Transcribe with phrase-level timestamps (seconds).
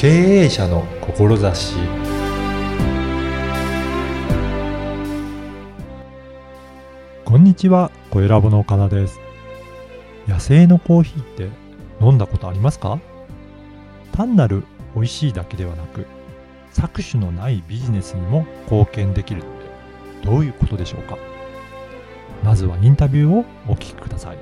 [0.00, 1.74] 経営者の志
[7.26, 9.20] こんにちは、小ラボの岡田です。
[10.26, 11.50] 野生のコーヒーって
[12.00, 12.98] 飲んだことありますか？
[14.12, 14.64] 単なる
[14.94, 16.06] 美味しいだけではなく、
[16.72, 19.48] 搾取のないビジネスにも貢献できるって
[20.24, 21.18] どういうことでしょうか？
[22.42, 24.38] まずはインタビューをお聞きください。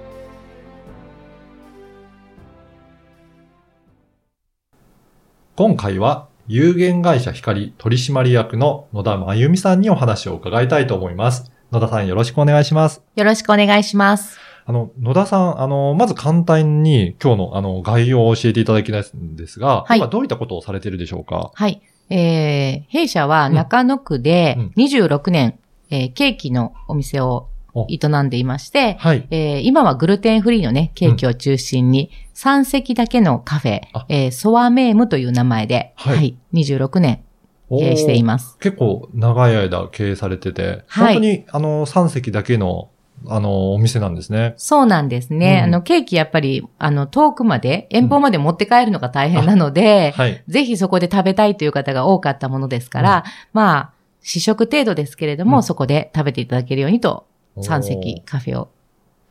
[5.58, 11.50] 今回は有限会社光取締役の野田真由美さんにお話を伺いたいと思います。
[11.72, 13.03] 野田さんよろしくお願いします。
[13.16, 14.39] よろしくお願いします。
[14.66, 21.50] あの、野田さん、あの、まず簡単に今日のあの概要を教えていただきたいんですが、はい今どういったことをされているでしょうか？
[21.52, 21.82] はい。
[22.08, 25.58] えー、弊社は中野区でうん26年、
[25.90, 27.49] えーケーキのお店を
[27.89, 29.27] 営んでいまして、はい。
[29.31, 37.22] えー今はグルテンフリーのね、ケーキを中心に、3席だけのカフェあ、えーソワメームという名前で、はいはい、26年
[37.69, 38.56] 経営しています。
[38.58, 42.91] 結構長い間経営されてて、はい本当にあの3席だけの
[43.27, 44.55] あのお店なんですね。
[44.56, 45.58] そうなんですね。
[45.58, 50.45] うんあの、ケーキやっぱり、あの、遠くまで、遠方まで持って帰るのが大変なので、はい。
[50.47, 53.91] ぜひそこで食べたいという方が多かったものですから、まあ、
[54.22, 57.27] 試食程度ですけれども、うんそこで食べていただけるようにと、
[57.62, 58.69] 3席カフェを、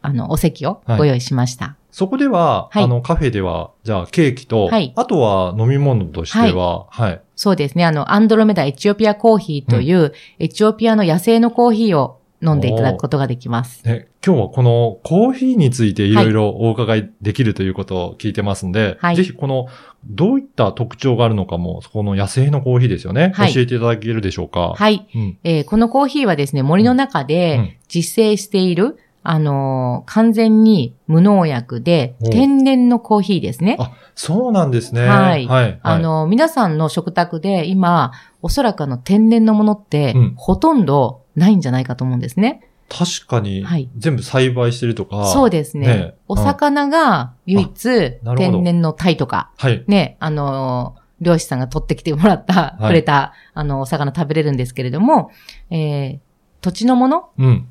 [0.02, 1.76] あの、お席をご用意しました。
[1.92, 2.84] そこでは、はい。
[2.84, 4.94] あのカフェでは、じゃあケーキと、はい。
[4.96, 7.22] あとは飲み物としては、はい。
[7.36, 7.86] そうですね。
[7.86, 13.84] あの、アンドロメダエチオピアコーヒーという、エチオピアの野生のコーヒーを飲んでいただくことができます。
[13.84, 19.16] ね、今日はこのコーヒーについていろいろお伺いできるということを聞いてますんで、はい。
[19.16, 19.68] ぜひこの、
[20.06, 23.32] どういった特徴があるのかも、この野生のコーヒーですよね。
[23.36, 24.74] はい教えていただけるでしょうか。
[24.76, 25.08] はい。
[25.14, 25.38] うん。
[25.44, 33.76] えーこのコーヒーはですね、森の中うんで実生している、あのー完全に無農薬でお天然のコーヒーですね。
[33.80, 35.08] あ、そうなんですね。
[35.08, 35.80] はいはい。
[35.82, 42.62] あの、皆さんの食卓で今、おそらくあの天然のものってうん、ほとんどないんじゃないかと思うんですね。
[42.90, 45.26] 確かにはい、全部栽培してるとか。
[45.28, 45.88] そうですね。
[45.88, 49.84] ねお魚が唯一、天然の鯛とか、はい。
[49.88, 55.32] ね、あの、漁師さんが取ってきてもらった、はいくれた、あの、お魚食べれるんですけれども、
[55.70, 56.20] えー
[56.62, 57.68] 土地のものうん。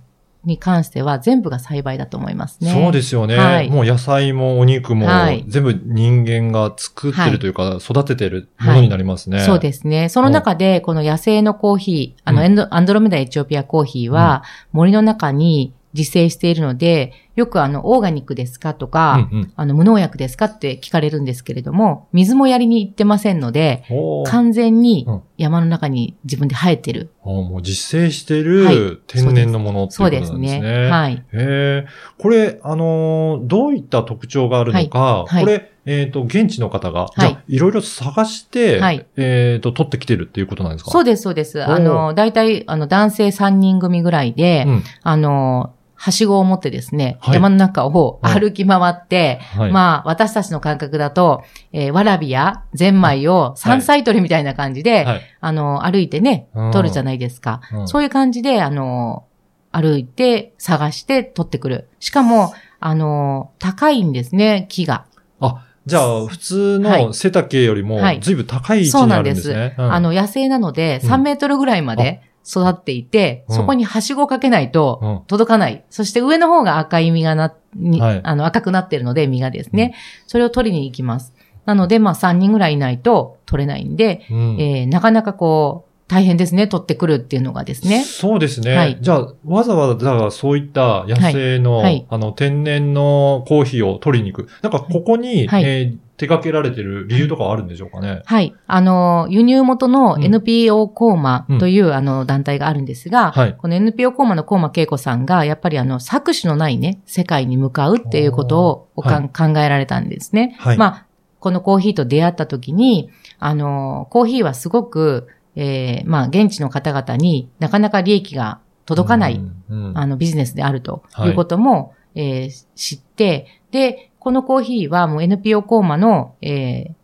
[0.46, 2.72] に関しては全部が栽培だと思いますね。
[2.72, 3.68] そうですよね、はい。
[3.68, 5.44] もう野菜もお肉もはい。
[5.48, 9.40] 全部人間が作ってるというか、育ててるものになりますね。
[9.40, 10.08] そうですね。
[10.08, 12.46] その中で、この野生のコーヒー、あの、うん。
[12.46, 23.84] エンドアンドロメダエチオピアコーヒーは、森の中に自生しているので、よくあの、オーガニックですかとか、うんうんあの、無農薬ですかって聞かれるんですけれども、水もやりに行ってませんので、
[24.26, 27.10] 完全にうん山の中に自分で生えてる。
[27.22, 30.60] おーもう実生してはいる天然のものっていうことそうですなんですね。
[30.60, 30.88] ね。
[30.88, 31.14] はい。
[31.14, 31.86] へえ。
[32.18, 40.90] これ、あのーどういった特徴があるのか、はいはいこれ、えっ、と、現地の方が、いじゃあ、いろいろ探して、はいえっ、と、取ってきてるっていうことなんですか？
[40.90, 41.62] うそうです、そうです。
[41.62, 44.82] あの、大体、あの、男性3人組ぐらいで、ん。
[45.02, 49.72] あの、はしごを持ってですね、はい山の中を歩き回って、はい。
[49.72, 51.42] まあ、私たちの感覚だと、
[51.72, 55.20] えーわらびやゼンマイを山菜採りみたいな感じで、はい。
[55.40, 57.60] あの、歩いてねうん、取るじゃないですか。
[57.72, 59.24] うんそういう感じで、あの、
[59.72, 61.88] 歩いて、探して取ってくる。
[62.00, 65.04] しかも、あの、高いんですね、木が。
[65.40, 69.74] あ、じゃあ、普通はいの背丈よりもはい、ずいぶん高い位置にあそうなんでるんですすね。
[69.78, 75.84] うんあの、野生なので、うん3メートルぐらいまで育っていて、うんそこにはしごをかけないとうん届かない。
[75.90, 79.94] そして上の方が赤い実がな、にはいあの赤くなってるので、実がですね。
[80.26, 81.34] それを取りに行きます。
[81.64, 88.04] なので、まあ3人ぐらいいないと取れないんで、うんえーなかなかこう、大変ですね、取ってくるっていうのがですね。
[88.04, 88.76] そうですね。
[88.76, 94.48] はいじゃあ、わざわざそういった野生の、はいはいあの、天然のコーヒーを取りに行く。
[94.62, 98.22] なんか、ここに、はいえー手掛けられてる理由とかはあるんでしょうかね？
[98.24, 98.54] はい。
[98.66, 103.56] あの、輸入元のうん NPO コーマという、あの団体があるんですが、はい。
[103.56, 110.56] この NPO コーマのコーマ恵子さんが、やっぱりあの、搾取のないね、世界に向かうっていうことをおかん考えられたんですね。
[110.58, 110.78] はい。
[110.78, 111.06] まあ、
[111.40, 126.94] このコーヒーと出会った時に、あの、コーヒーはすごく、えーまあ、現地の方々になかなか利益が届かない、うん、うんあの、ビジネスであるとはいいうことも、えー知って、で、このコーヒーはもう NPO コーマの、えー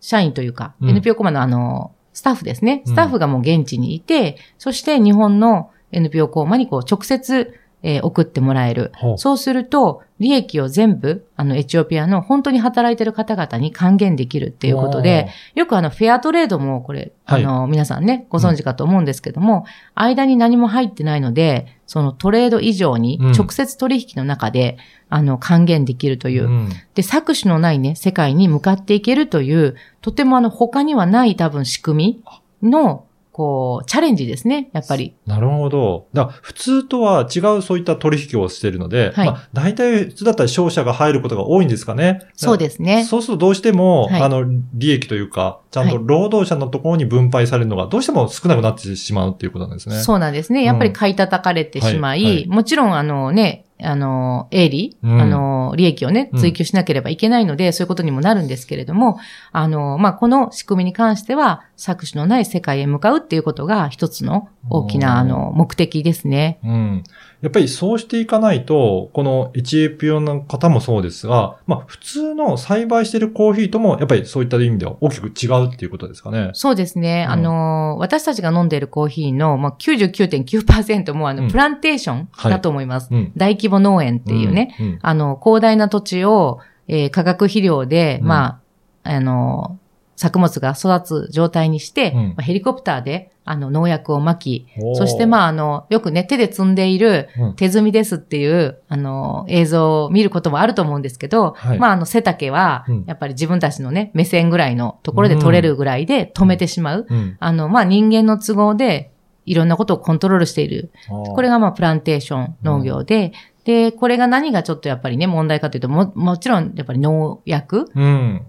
[0.00, 2.84] 社員というか、うん NPO コーマのあの、スタッフですね。
[2.86, 8.92] うんスタッフがもう現地にいて、そして日本の NPO コーマにこう直接、えー送ってもらえる。
[9.16, 17.44] そうすると、利益を全部、あの、エチオピアの本当に働いてる方々に還元できるっていうことで、よくあの、フェアトレードもこれ、はい。
[17.44, 23.32] あの、皆さんね、ご存知かと思うんですけども、間に何も入ってないので、そのトレード以上にうん。
[23.32, 24.78] 直接取引の中で、
[25.10, 26.68] あの、還元できるという、うん。
[26.94, 32.20] で、搾取のないね、世界に向かっていけるという、とてもあの、他にはない多分仕組
[32.62, 33.04] みの、
[33.34, 35.16] こう、チャレンジですね、やっぱり。
[35.26, 36.06] なるほど。
[36.12, 42.20] だ普通とは違うそういった取引をしているので、はいまあ、大体普通だったら商社が入ることが多いんですかね。
[42.36, 43.02] そうですね。
[43.02, 44.44] そうするとどうしても、はいあの、
[44.74, 49.96] 利益というか、ちゃんとはい労働者のところに分配されるのがどうしても少なくなってしまうっていうことなんですね。
[49.96, 50.62] そうなんですね。
[50.62, 59.18] やっぱり買い叩かれてしまい、はいはいもちろんあのね、あの、営利、うんあの、利益をねう、ん追求しなければいけないので、そういうことにもなるんですけれども、
[59.52, 66.60] あの、まあ、この仕組みに関しては、搾取のない世界へ向かうっていうことが一つの大きうんな、あの、目的ですね。
[66.64, 67.04] うん。
[67.44, 76.52] やっぱりそうしていかないと、このエチオピアの方もそうですが、まあ普通の栽培しているコーヒーとも、やっぱりそういった意味では大きく違うっていうことですかね。
[76.54, 77.26] そうですね。
[77.26, 83.08] うんあの、私たちが飲んでいるコーヒーの、まあ、99.9%もあの、うんプランテーションはいだと思います。
[83.10, 83.32] うん。
[83.36, 88.60] 大規模農園っていうね、あの、広大な土地を、えー化学肥料で、うんま
[89.04, 89.78] あ、あの、
[90.16, 92.28] 作物が育つ状態にして、うん。
[92.28, 97.56] まあヘリコプターで、あの、農薬をまき、そしてまあ、あの、よくね、手で積んでいるうん。
[97.56, 101.78] 手摘みですっていう、あの、映像を見ることもあると思うんですけど、はい。
[101.78, 107.06] まあ、あの、背丈はうん、やっぱり自分たちのね、目線ぐらいのところで取れるぐらいで止めてしまう。
[107.08, 107.36] うん。
[107.38, 109.10] あの、まあ、人間の都合で、
[109.46, 110.90] いろんなことをコントロールしている。
[111.08, 113.32] これが、がまあプランテーション農業で、
[113.64, 117.90] で、これが何がちょっとやっぱりね、問題かというと、も、もちろんやっぱり農薬。
[117.94, 118.46] うん。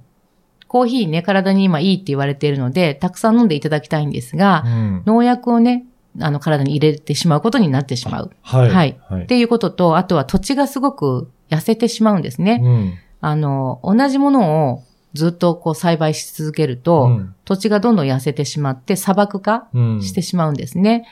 [0.68, 5.04] コーヒーね、体に今いいって言われているので、たくさん飲んでいただきたいんですが、うん。
[5.06, 5.86] 農薬をね、
[6.20, 8.32] あの、体に入れてしまうことになってしまう。
[8.42, 8.70] はい。
[8.70, 8.98] はい。
[9.10, 9.26] はいっ。
[9.28, 12.62] ていうことと、あとは土地がすごく痩せてしまうんですね。
[12.64, 12.94] うん。
[13.22, 14.84] あの、同じものを
[15.14, 20.02] ずっとこう栽培し続けると、うん土地がどんどん痩せてしまって砂漠化うん。
[20.02, 21.06] してしまうんですね。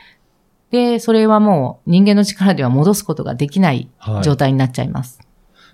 [0.71, 5.19] で、それはもう人間の力では戻すことができないはい状態になっちゃいます。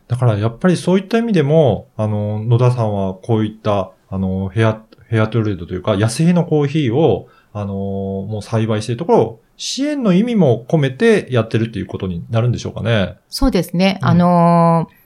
[0.09, 13.17] だからやっぱりそういった意味でも、あの、野田さんはこういった、あの、ヘア、ヘアトレードというか、野生のコーヒーを、あの、もう栽培しているところを、支援の意味も込めてやってるっていうことになるんでしょうかね。
[13.29, 13.99] そうですね。
[14.01, 14.99] うんあのー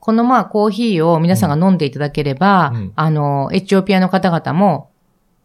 [0.00, 4.90] このまあコーヒーを皆さんが飲んでいただければ、うんあの、エチオピアの方々も、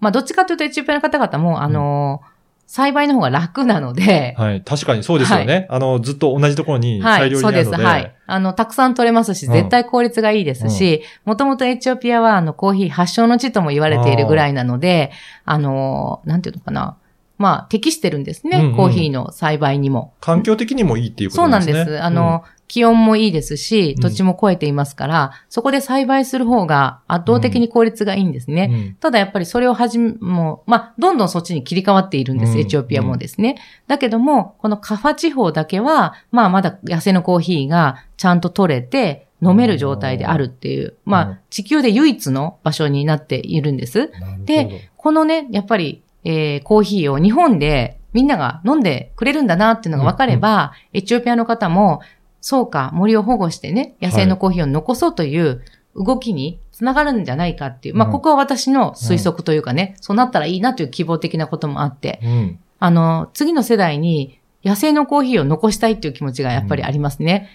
[0.02, 2.39] まあどっちかというとエチオピアの方々も、あのー
[2.72, 4.62] 栽培の方が楽なので、はい。
[4.62, 5.66] 確かにそうですよね。
[5.72, 7.70] あの、ずっと同じところにはい、大量にそうです。
[7.70, 7.84] あるので。
[7.84, 8.16] はい。
[8.28, 15.12] あの、たくさん取れますし、うん絶対効率がいいですし、もともとエチオピアは、あの、コーヒー発祥の地とも言われているぐらいなので、
[15.46, 16.96] あの、なんていうのかな。
[17.40, 20.14] まあ、適してるんですね、うんうんコーヒーの栽培にも。
[20.22, 21.80] 環境的にもいいっていうこそうとなんですね。
[21.80, 22.04] なんです。
[22.04, 28.70] あの、気温もいいですし、土地も超えていますから、そこで栽培する方が圧倒的に効率がいいんですうん、ね。
[28.72, 28.96] うん。
[29.00, 32.60] ただやっぱりそれをはじめ、もう、まあ、どんどんそっちに切り替わっているんです、うん。
[32.60, 33.56] エチオピアもですね。
[33.88, 41.32] だけども、このカファ地方だけは、まあ、まだ野生のコーヒーがちゃんと取れて、飲める状態であるっていう、まうん。
[41.32, 44.12] あ、地球で唯一の場所になっているんです。
[44.46, 52.02] でこのね、やっぱり、えーコーヒーを日本でみんなが飲んでくれるんだなっていうのが分かれば、エチオピアの方も、
[52.42, 55.62] そうか、森を保護してね、野生のコーヒーを残そうという
[55.96, 62.60] 動きにつながるんじゃないかっていう、まあ、うんここは私の推測というかね、そうなったらいいなという希望的なこともあって、うん。
[62.80, 67.50] あの、次の世代に野生のコーヒーを残したいっていう気持ちがやっぱりありますね。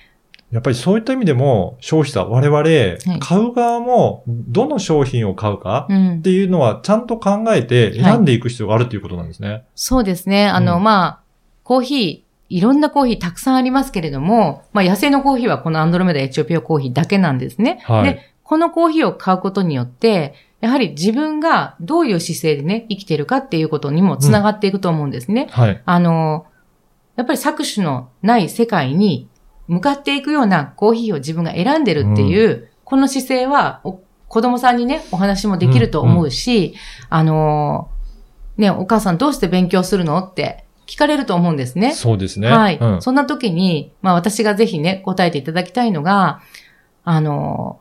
[0.50, 6.20] やっぱりそういった意味でも、消費者、我々、買う側も、どの商品を買うかうんっ。
[6.20, 9.64] ていうのは、ちゃんと考えて選んでいく必要があるということなんですね。
[9.74, 10.46] そうですね。
[10.46, 11.20] あの、うんまあ、
[11.64, 12.23] コーヒー、
[12.54, 17.80] いろんなコーヒーたくさんありますけれども、まあ、野生のコーヒーはこのアンドロメダエチオピアコーヒーだけなんですね。
[17.82, 25.48] はいで、このコーヒーを買うことによって、やはり自分がどういう姿勢でね、生きてるかっていうことにもつながっていくと思うんですね。
[25.50, 25.82] はい。
[25.84, 26.46] あの、
[27.16, 29.28] やっぱり搾取のない世界に
[29.66, 36.76] 向かっていくようなコーヒーを自分が選んでるっていう、この姿勢はお子供さんにね、お話もできると思うし、
[37.08, 37.88] あの、
[38.56, 41.92] ね、お母さんどうして勉強するのって聞かれると思うんですね。
[41.92, 42.48] そうですね。
[42.48, 46.40] はい、うんそんな時に、まあ私がぜひね、答えていただきたいのが、
[47.04, 47.80] あの、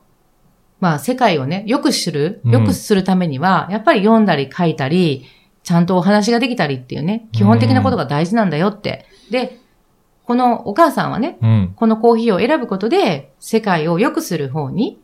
[0.80, 5.26] まあ世界をね、良くする、うん良くするためには、やっぱり読んだり書いたり、
[5.62, 9.06] ちゃんとお話ができたりっていうね、基本的なことが大事なんだよって。
[9.30, 9.58] で、
[10.24, 11.72] このお母さんはね、うん。
[11.76, 15.00] このコーヒーを選ぶことで、世界を良くする方に、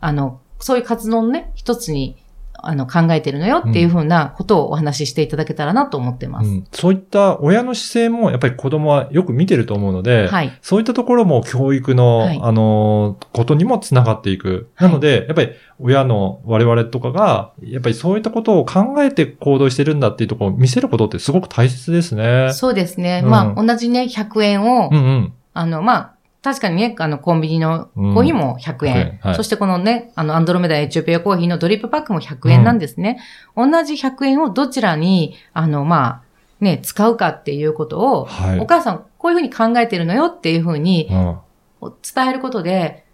[0.00, 2.16] あの、そういう活動のね、一つに、
[2.62, 6.48] あの、考えてるのよっていうふうなことをお話ししていただけたらなと思ってます。
[6.48, 10.58] うんそういった親の姿勢もやっぱり子供はよく見てると思うので、はい。
[10.62, 14.68] そういったところも教育の、はいあの、ことにもつながっていく。
[14.78, 22.52] なので、やっぱり親の我々とかが、やっぱりそういったことを考えて行動してるんだっていうところを見せることってすごく大切ですね。
[22.52, 23.22] そうですね。
[23.24, 25.32] うんまあ、同じね、100円を、うんうん。
[25.54, 26.15] あの、まあ、
[26.46, 28.94] 確かにね、あの、コンビニのコーヒーも100円。
[28.94, 29.18] 100円。
[29.20, 29.34] はい。
[29.34, 33.18] そしてこのね、あの、アンドロメダエチオピアコーヒーのドリップパックも100円なんですね。
[33.56, 36.22] 同じ100円をどちらに、あの、まあ、
[36.60, 38.60] ね、使うかっていうことを、はい。
[38.60, 41.92] お母さん、こういうふうに考えてるのよっていうふうにうん。
[42.14, 43.04] 伝えることで、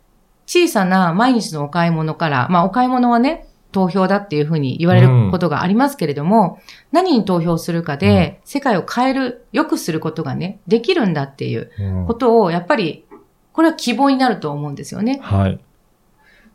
[0.45, 6.61] 小さな毎日のお買い物から、まあ、お買い物はね、投票だっていうふうに言われることがありますけれども、
[6.93, 12.07] 何に投票するかで、世界を変える、良くすることがね、できるんだっていううん。
[12.07, 13.07] ことを、やっぱり、
[13.53, 15.21] これは希望になると思うんですよね。
[15.23, 15.59] はい。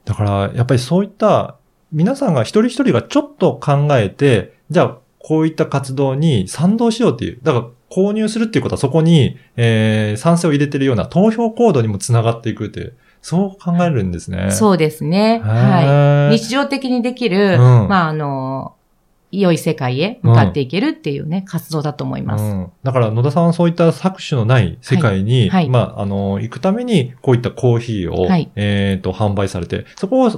[0.05, 1.57] だから、やっぱりそういった、
[1.91, 7.39] 皆さんが一人一人がちょっと考えて、じゃあ、こういった活動に賛同しようっていう。
[7.43, 14.51] だから、購入するっていうことはそこに、えー、賛成を入れてるような投票行動にもつながっていくっていう、そう考えるんですね。
[14.51, 15.41] そうですね。
[15.43, 16.39] ははいい。
[16.39, 18.76] 日常的にできる、うんまあ、あの、
[19.31, 22.43] 良い世界へ向かっていけるっていうね、活動だと思います。
[22.43, 22.71] うん。
[22.83, 30.29] だから野田さんはそういった搾取のない世界に、はいはいまあ、あの、行くために、こういったコーヒーを、はいえっ、と、販売されて、そこを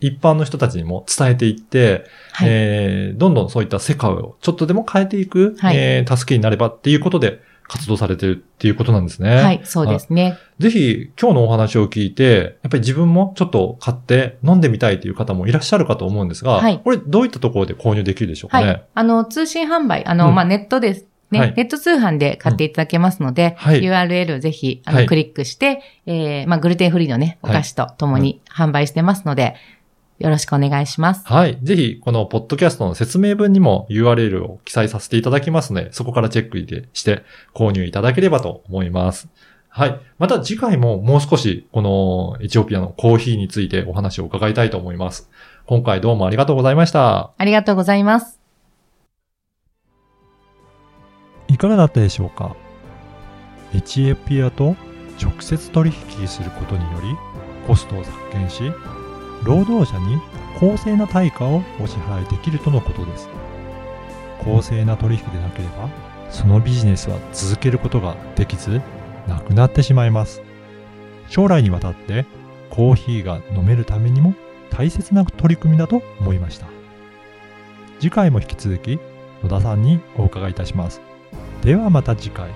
[0.00, 2.48] 一般の人たちにも伝えていって、はい。
[2.50, 9.36] えーどんどんそういった世界をちょっとでも変えていく、はいえー助けになればっていうことで活動されてるっていうことなんですね。
[9.36, 10.38] はい、そうですね。
[10.58, 18.66] ぜひ今日のお話を聞いて、やっぱり自分もちょっと買って飲んでみたいという方もいらっしゃるかと思うんですが、はいこれどういったところで購入できるでしょうかね？
[18.66, 18.84] はい。
[18.94, 21.06] あの、通信販売、あの、うんまあ、ネットです。
[21.30, 29.54] ね、はいネット通販で買っていただけますので、はい URL をぜひ、あの、はいクリックして、えー、まあ、グルテンフリーのね、おはい菓子とともに販売してますので、
[30.18, 31.26] よろしくお願いします。
[31.26, 31.58] はい。
[31.62, 36.58] ぜひ、このポッドキャストの説明文にも URL を記載させていただきますので、そこからチェック
[36.92, 37.22] して
[37.54, 39.28] 購入いただければと思います。
[39.68, 40.00] はい。
[40.18, 45.30] また次回ももう少し、このエチオピアのコーヒーについてお話を伺いたいと思います。
[45.66, 47.30] 今回どうもありがとうございました。
[47.38, 48.40] ありがとうございます。
[51.46, 52.56] いかがだったでしょうか？
[53.74, 54.74] エチオピアと
[55.22, 57.16] 直接取引することにより
[57.66, 58.62] コストを削減し
[59.42, 60.20] 労働者に
[60.58, 63.28] 公正な対価をお支払いできるとのことです。
[64.42, 65.88] 公正な取引でなければ
[66.30, 68.80] そのビジネスは続けることができず
[69.26, 70.42] なくなってしまいます。
[71.28, 72.26] 将来にわたって
[72.70, 74.34] コーヒーが飲めるためにも
[74.70, 76.66] 大切な取り組みだと思いました。
[78.00, 78.98] 次回も引き続き
[79.42, 81.00] 野田さんにお伺いいたします。
[81.62, 82.48] ではまた次回。